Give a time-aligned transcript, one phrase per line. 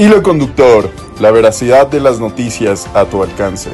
[0.00, 3.70] Hilo Conductor, la veracidad de las noticias a tu alcance.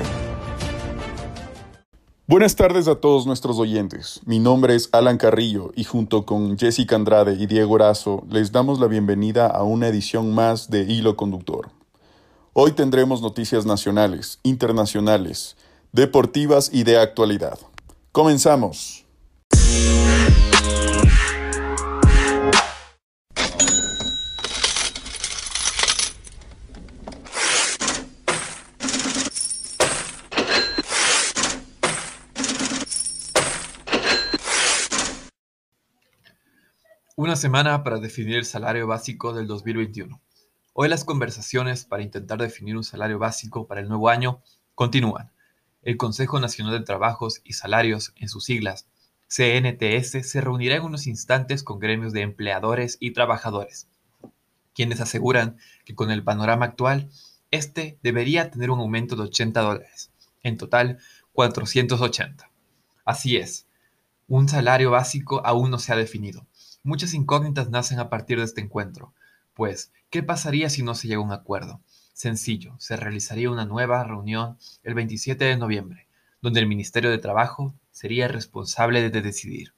[2.26, 4.22] Buenas tardes a todos nuestros oyentes.
[4.26, 8.80] Mi nombre es Alan Carrillo y junto con Jessica Andrade y Diego Orazo les damos
[8.80, 11.70] la bienvenida a una edición más de Hilo Conductor.
[12.54, 15.56] Hoy tendremos noticias nacionales, internacionales,
[15.92, 17.56] deportivas y de actualidad.
[18.10, 19.04] Comenzamos.
[37.36, 40.22] Semana para definir el salario básico del 2021.
[40.72, 44.40] Hoy las conversaciones para intentar definir un salario básico para el nuevo año
[44.74, 45.30] continúan.
[45.82, 48.86] El Consejo Nacional de Trabajos y Salarios, en sus siglas,
[49.28, 53.86] CNTS, se reunirá en unos instantes con gremios de empleadores y trabajadores,
[54.74, 57.10] quienes aseguran que con el panorama actual,
[57.50, 60.10] este debería tener un aumento de 80 dólares,
[60.42, 61.00] en total
[61.32, 62.50] 480.
[63.04, 63.66] Así es,
[64.26, 66.46] un salario básico aún no se ha definido
[66.86, 69.12] Muchas incógnitas nacen a partir de este encuentro,
[69.54, 71.80] pues, ¿qué pasaría si no se llega a un acuerdo?
[72.12, 76.06] Sencillo, se realizaría una nueva reunión el 27 de noviembre,
[76.40, 79.74] donde el Ministerio de Trabajo sería responsable de decidir.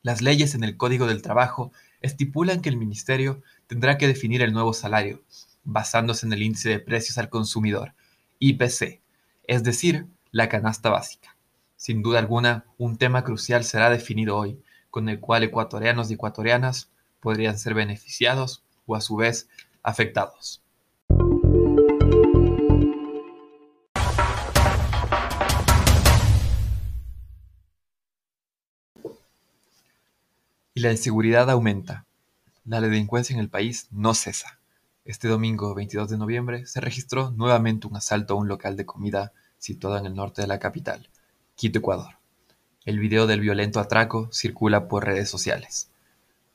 [0.00, 4.54] Las leyes en el Código del Trabajo estipulan que el Ministerio tendrá que definir el
[4.54, 5.22] nuevo salario,
[5.64, 7.92] basándose en el índice de precios al consumidor,
[8.38, 9.02] IPC,
[9.46, 11.36] es decir, la canasta básica.
[11.76, 14.58] Sin duda alguna, un tema crucial será definido hoy,
[14.96, 16.88] con el cual ecuatorianos y ecuatorianas
[17.20, 19.46] podrían ser beneficiados o a su vez
[19.82, 20.62] afectados.
[30.72, 32.06] Y la inseguridad aumenta.
[32.64, 34.58] La delincuencia en el país no cesa.
[35.04, 39.34] Este domingo 22 de noviembre se registró nuevamente un asalto a un local de comida
[39.58, 41.10] situado en el norte de la capital,
[41.54, 42.16] Quito, Ecuador.
[42.86, 45.88] El video del violento atraco circula por redes sociales.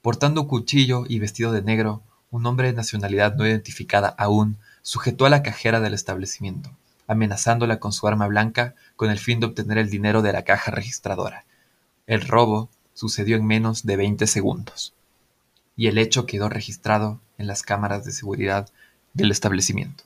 [0.02, 5.30] Portando cuchillo y vestido de negro, un hombre de nacionalidad no identificada aún sujetó a
[5.30, 6.72] la cajera del establecimiento,
[7.06, 10.72] amenazándola con su arma blanca con el fin de obtener el dinero de la caja
[10.72, 11.44] registradora.
[12.08, 14.94] El robo sucedió en menos de 20 segundos,
[15.76, 18.70] y el hecho quedó registrado en las cámaras de seguridad
[19.14, 20.06] del establecimiento.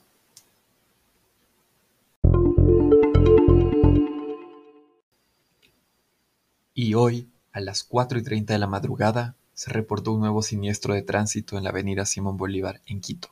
[6.96, 11.02] Hoy, a las cuatro y treinta de la madrugada, se reportó un nuevo siniestro de
[11.02, 13.30] tránsito en la avenida Simón Bolívar, en Quito.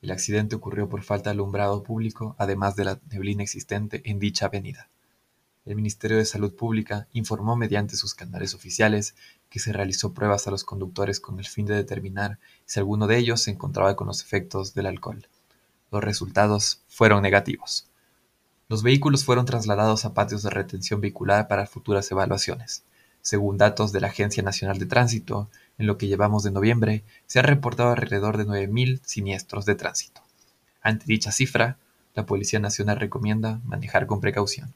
[0.00, 4.46] El accidente ocurrió por falta de alumbrado público, además de la neblina existente en dicha
[4.46, 4.88] avenida.
[5.64, 9.14] El Ministerio de Salud Pública informó mediante sus canales oficiales
[9.50, 13.18] que se realizó pruebas a los conductores con el fin de determinar si alguno de
[13.18, 15.26] ellos se encontraba con los efectos del alcohol.
[15.90, 17.88] Los resultados fueron negativos.
[18.68, 22.84] Los vehículos fueron trasladados a patios de retención vehicular para futuras evaluaciones.
[23.28, 27.38] Según datos de la Agencia Nacional de Tránsito, en lo que llevamos de noviembre, se
[27.38, 30.22] han reportado alrededor de 9.000 siniestros de tránsito.
[30.80, 31.76] Ante dicha cifra,
[32.14, 34.72] la Policía Nacional recomienda manejar con precaución.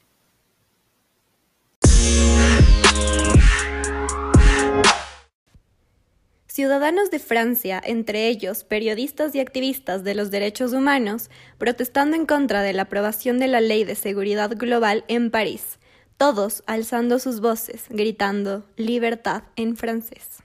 [6.47, 12.61] Ciudadanos de Francia, entre ellos periodistas y activistas de los derechos humanos, protestando en contra
[12.61, 15.79] de la aprobación de la Ley de Seguridad Global en París,
[16.17, 20.43] todos alzando sus voces, gritando Libertad en francés.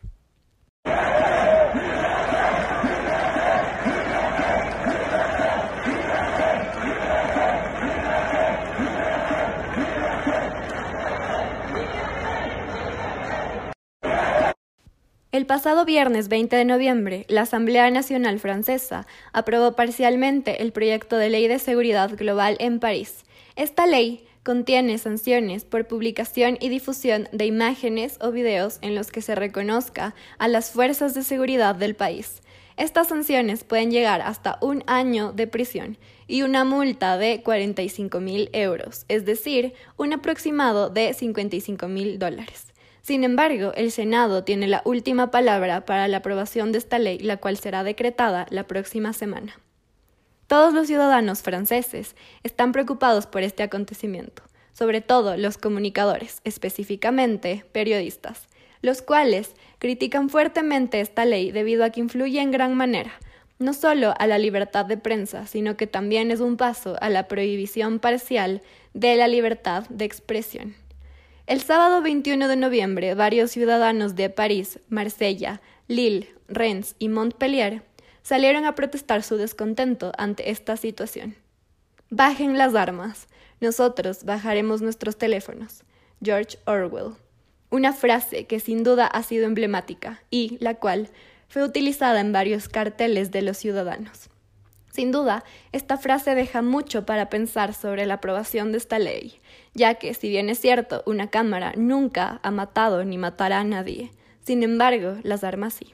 [15.38, 21.30] El pasado viernes 20 de noviembre, la Asamblea Nacional Francesa aprobó parcialmente el proyecto de
[21.30, 23.24] Ley de Seguridad Global en París.
[23.56, 29.22] Esta ley contiene sanciones por publicación y difusión de imágenes o videos en los que
[29.22, 32.42] se reconozca a las fuerzas de seguridad del país.
[32.78, 38.50] Estas sanciones pueden llegar hasta un año de prisión y una multa de 45 mil
[38.54, 42.68] euros, es decir, un aproximado de 55 mil dólares.
[43.02, 47.36] Sin embargo, el Senado tiene la última palabra para la aprobación de esta ley, la
[47.36, 49.60] cual será decretada la próxima semana.
[50.48, 58.48] Todos los ciudadanos franceses están preocupados por este acontecimiento, sobre todo los comunicadores, específicamente periodistas,
[58.82, 63.14] los cuales critican fuertemente esta ley debido a que influye en gran manera
[63.60, 67.28] no solo a la libertad de prensa, sino que también es un paso a la
[67.28, 68.62] prohibición parcial
[68.94, 70.76] de la libertad de expresión.
[71.48, 77.84] El sábado 21 de noviembre, varios ciudadanos de París, Marsella, Lille, Rennes y Montpellier
[78.28, 81.38] salieron a protestar su descontento ante esta situación.
[82.10, 83.30] Bajen las armas,
[83.62, 85.86] nosotros bajaremos nuestros teléfonos.
[86.22, 87.14] George Orwell.
[87.70, 91.08] Una frase que sin duda ha sido emblemática y la cual
[91.48, 94.30] fue utilizada en varios carteles de los ciudadanos.
[94.92, 99.40] Sin duda, esta frase deja mucho para pensar sobre la aprobación de esta ley,
[99.74, 104.12] ya que, si bien es cierto, una Cámara nunca ha matado ni matará a nadie,
[104.42, 105.94] sin embargo, las armas sí.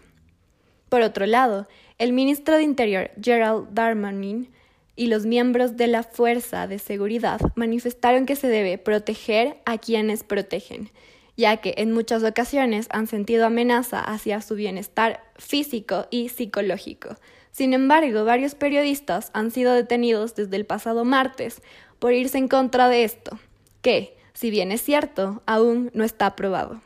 [0.94, 1.68] Por otro lado,
[1.98, 4.51] el ministro de Interior, Gerald Darmanin,
[4.95, 10.24] y los miembros de la Fuerza de Seguridad manifestaron que se debe proteger a quienes
[10.24, 10.92] protegen,
[11.36, 17.16] ya que en muchas ocasiones han sentido amenaza hacia su bienestar físico y psicológico.
[17.50, 21.63] Sin embargo, varios periodistas han sido detenidos desde el pasado martes
[21.98, 23.40] por irse en contra de esto,
[23.81, 26.81] que, si bien es cierto, aún no está aprobado.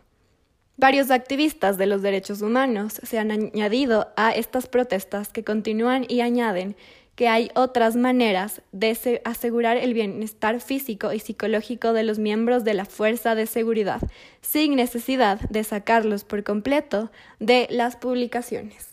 [0.79, 6.21] Varios activistas de los derechos humanos se han añadido a estas protestas que continúan y
[6.21, 6.75] añaden
[7.15, 12.75] que hay otras maneras de asegurar el bienestar físico y psicológico de los miembros de
[12.75, 14.01] la fuerza de seguridad,
[14.41, 17.09] sin necesidad de sacarlos por completo
[17.39, 18.89] de las publicaciones.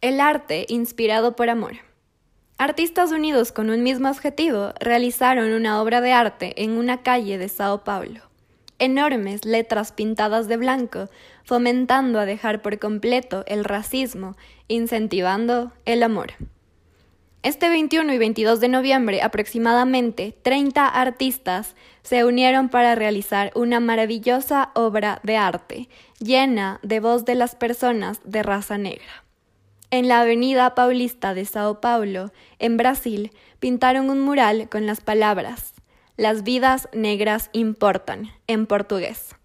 [0.00, 1.72] El arte inspirado por amor.
[2.56, 7.48] Artistas unidos con un mismo objetivo realizaron una obra de arte en una calle de
[7.48, 8.22] Sao Paulo
[8.78, 11.08] enormes letras pintadas de blanco,
[11.44, 14.36] fomentando a dejar por completo el racismo,
[14.68, 16.32] incentivando el amor.
[17.42, 24.70] Este 21 y 22 de noviembre, aproximadamente 30 artistas se unieron para realizar una maravillosa
[24.74, 25.88] obra de arte,
[26.20, 29.24] llena de voz de las personas de raza negra.
[29.94, 33.30] En la avenida Paulista de Sao Paulo, en Brasil,
[33.60, 35.72] pintaron un mural con las palabras
[36.16, 39.36] las vidas negras importan, en portugués.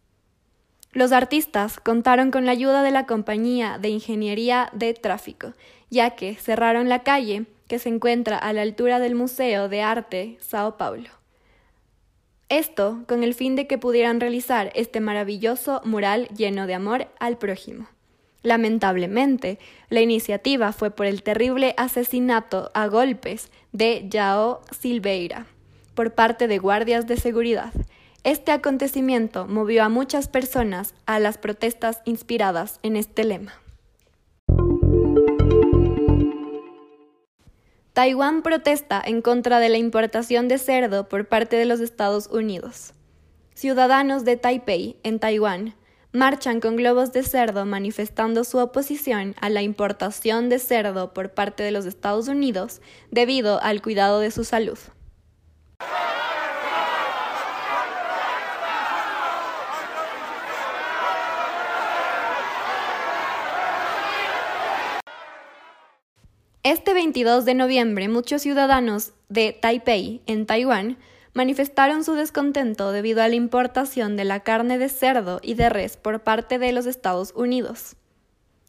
[0.92, 5.54] Los artistas contaron con la ayuda de la compañía de ingeniería de tráfico,
[5.92, 10.40] ya que cerraron la calle que se encuentra a la altura del Museo de Arte
[10.42, 11.12] Sao Paulo.
[12.50, 17.38] Esto con el fin de que pudieran realizar este maravilloso mural lleno de amor al
[17.38, 17.88] prójimo.
[18.42, 19.60] Lamentablemente,
[19.90, 25.46] la iniciativa fue por el terrible asesinato a golpes de Jao Silveira,
[25.94, 27.74] por parte de guardias de seguridad.
[28.24, 33.54] Este acontecimiento movió a muchas personas a las protestas inspiradas en este lema.
[37.94, 42.94] Taiwán protesta en contra de la importación de cerdo por parte de los Estados Unidos.
[43.56, 45.76] Ciudadanos de Taipei, en Taiwán,
[46.12, 51.64] marchan con globos de cerdo manifestando su oposición a la importación de cerdo por parte
[51.64, 54.80] de los Estados Unidos debido al cuidado de su salud.
[66.64, 70.98] Este 22 de noviembre, muchos ciudadanos de Taipei, en Taiwán,
[71.40, 75.96] manifestaron su descontento debido a la importación de la carne de cerdo y de res
[75.96, 77.96] por parte de los Estados Unidos.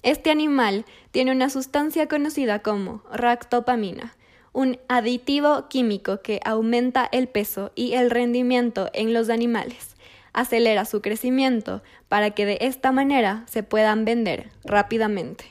[0.05, 4.15] Este animal tiene una sustancia conocida como ractopamina,
[4.53, 9.97] un aditivo químico que aumenta el peso y el rendimiento en los animales,
[10.33, 15.47] acelera su crecimiento para que de esta manera se puedan vender rápidamente.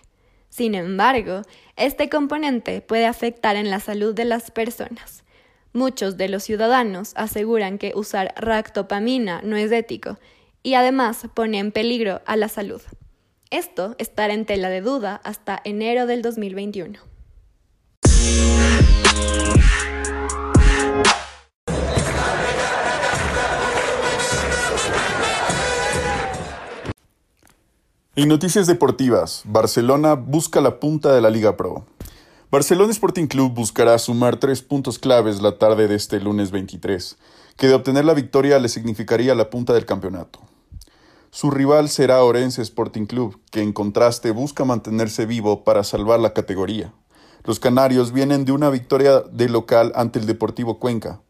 [0.47, 1.42] Sin embargo,
[1.76, 5.26] este componente puede afectar en la salud de las personas.
[5.73, 10.18] Muchos de los ciudadanos aseguran que usar ractopamina no es ético
[10.64, 12.81] y además pone en peligro a la salud.
[13.52, 16.99] Esto estará en tela de duda hasta enero del 2021.
[28.16, 31.85] En noticias deportivas, Barcelona busca la punta de la Liga Pro.
[32.51, 37.15] Barcelona Sporting Club buscará sumar tres puntos claves la tarde de este lunes 23,
[37.56, 40.39] que de obtener la victoria le significaría la punta del campeonato.
[41.29, 46.33] Su rival será Orense Sporting Club, que en contraste busca mantenerse vivo para salvar la
[46.33, 46.91] categoría.
[47.44, 51.21] Los canarios vienen de una victoria de local ante el Deportivo Cuenca,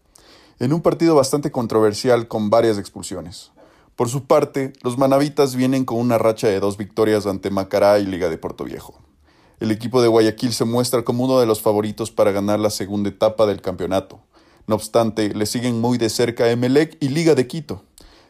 [0.58, 3.52] en un partido bastante controversial con varias expulsiones.
[3.98, 8.06] Por su parte, los manavitas vienen con una racha de dos victorias ante Macará y
[8.06, 8.98] Liga de Puerto Viejo.
[9.60, 13.10] El equipo de Guayaquil se muestra como uno de los favoritos para ganar la segunda
[13.10, 14.22] etapa del campeonato.
[14.68, 17.84] No obstante, le siguen muy de cerca Emelec y Liga de Quito.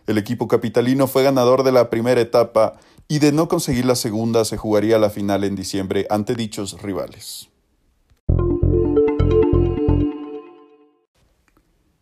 [0.08, 4.44] El equipo capitalino fue ganador de la primera etapa y de no conseguir la segunda
[4.44, 7.50] se jugaría la final en diciembre ante dichos rivales.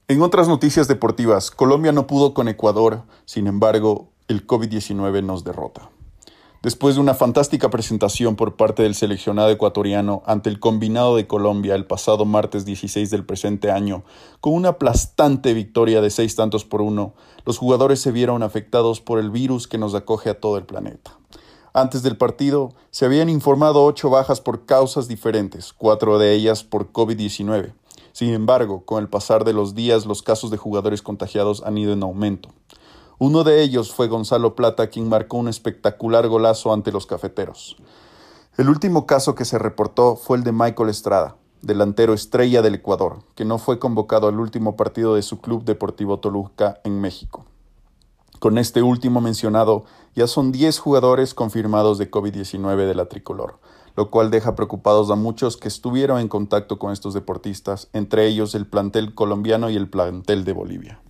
[0.08, 5.90] En otras noticias deportivas, Colombia no pudo con Ecuador, sin embargo, el COVID-19 nos derrota.
[6.68, 11.76] Después de una fantástica presentación por parte del seleccionado ecuatoriano ante el combinado de Colombia
[11.76, 14.04] el pasado martes 16 del presente año,
[14.42, 17.14] con una aplastante victoria de seis tantos por uno,
[17.46, 21.18] los jugadores se vieron afectados por el virus que nos acoge a todo el planeta.
[21.72, 26.92] Antes del partido, se habían informado ocho bajas por causas diferentes, cuatro de ellas por
[26.92, 27.76] COVID-19.
[28.12, 31.94] Sin embargo, con el pasar de los días, los casos de jugadores contagiados han ido
[31.94, 32.50] en aumento.
[33.20, 37.76] Uno de ellos fue Gonzalo Plata, quien marcó un espectacular golazo ante los cafeteros.
[38.58, 43.24] El último caso que se reportó fue el de Michael Estrada, delantero estrella del Ecuador,
[43.34, 47.46] que no fue convocado al último partido de su club Deportivo Toluca en México.
[48.38, 53.60] Con este último mencionado, ya son 10 jugadores confirmados de COVID-19 de la tricolor,
[53.96, 58.54] lo cual deja preocupados a muchos que estuvieron en contacto con estos deportistas, entre ellos
[58.54, 61.02] el plantel colombiano y el plantel de Bolivia.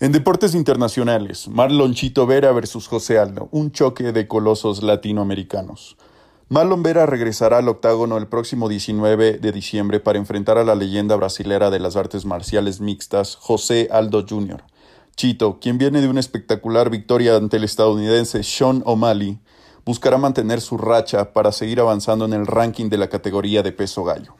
[0.00, 5.96] En deportes internacionales, Marlon Chito Vera versus José Aldo, un choque de colosos latinoamericanos.
[6.48, 11.16] Marlon Vera regresará al octágono el próximo 19 de diciembre para enfrentar a la leyenda
[11.16, 14.62] brasilera de las artes marciales mixtas, José Aldo Jr.
[15.16, 19.40] Chito, quien viene de una espectacular victoria ante el estadounidense Sean O'Malley,
[19.84, 24.04] buscará mantener su racha para seguir avanzando en el ranking de la categoría de peso
[24.04, 24.36] gallo.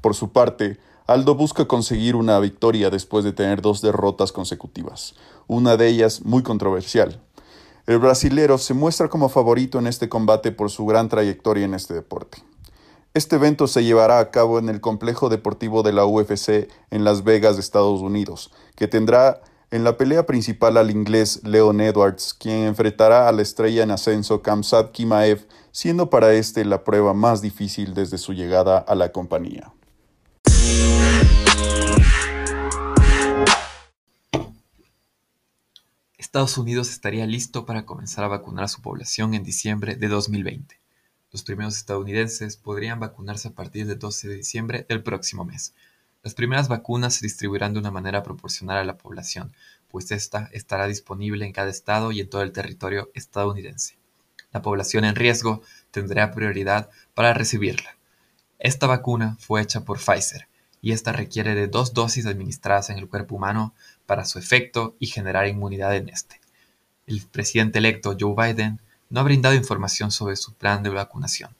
[0.00, 0.80] Por su parte,
[1.10, 5.16] Aldo busca conseguir una victoria después de tener dos derrotas consecutivas,
[5.48, 7.20] una de ellas muy controversial.
[7.88, 11.94] El brasilero se muestra como favorito en este combate por su gran trayectoria en este
[11.94, 12.44] deporte.
[13.12, 17.24] Este evento se llevará a cabo en el complejo deportivo de la UFC en Las
[17.24, 19.40] Vegas, Estados Unidos, que tendrá
[19.72, 24.42] en la pelea principal al inglés Leon Edwards, quien enfrentará a la estrella en ascenso
[24.42, 29.72] Kamsat Kimaev, siendo para este la prueba más difícil desde su llegada a la compañía.
[36.30, 40.80] Estados Unidos estaría listo para comenzar a vacunar a su población en diciembre de 2020.
[41.32, 45.74] Los primeros estadounidenses podrían vacunarse a partir del 12 de diciembre del próximo mes.
[46.22, 49.52] Las primeras vacunas se distribuirán de una manera proporcional a la población,
[49.88, 53.96] pues esta estará disponible en cada estado y en todo el territorio estadounidense.
[54.52, 57.96] La población en riesgo tendrá prioridad para recibirla.
[58.60, 60.46] Esta vacuna fue hecha por Pfizer,
[60.80, 63.74] y esta requiere de dos dosis administradas en el cuerpo humano
[64.10, 66.40] para su efecto y generar inmunidad en este.
[67.06, 71.54] El presidente electo Joe Biden no ha brindado información sobre su plan de vacunación.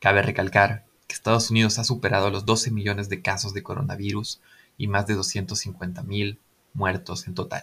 [0.00, 4.40] Cabe recalcar que Estados Unidos ha superado los 12 millones de casos de coronavirus
[4.76, 6.36] y más de 250.000
[6.74, 7.62] muertos en total.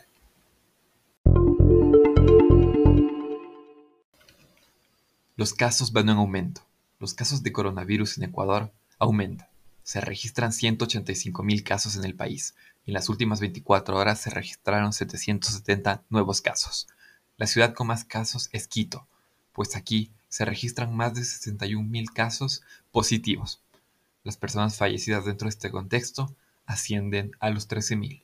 [5.35, 6.61] Los casos van en aumento.
[7.01, 9.48] Los casos de coronavirus en Ecuador aumentan
[9.89, 12.53] se registran 185.000 casos en el país
[12.85, 16.87] y en las últimas 24 horas se registraron 770 nuevos casos.
[17.37, 19.07] La ciudad con más casos es Quito,
[19.51, 23.63] pues aquí se registran más de 61.000 casos positivos.
[24.23, 26.35] Las personas fallecidas dentro de este contexto
[26.67, 28.21] ascienden a los 13.000.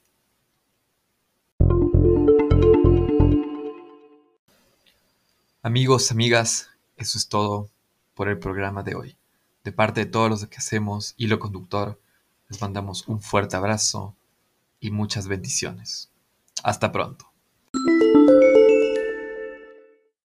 [5.64, 7.72] Amigos, amigas, eso es todo
[8.14, 9.18] por el programa de hoy.
[9.66, 12.00] De parte de todos los que hacemos Hilo Conductor,
[12.50, 14.16] les mandamos un fuerte abrazo
[14.80, 16.12] y muchas bendiciones.
[16.62, 17.34] Hasta pronto.